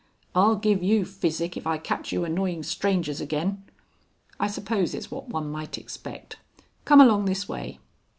[0.33, 3.63] (I'll give you physic if I catch you annoying strangers again.)...
[4.39, 6.37] I suppose it's what one might expect....
[6.85, 7.77] Come along this way."